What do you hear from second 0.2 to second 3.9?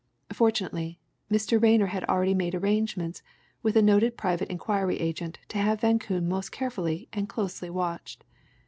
Fortunately, Mr. Rayner had already made arrangements with a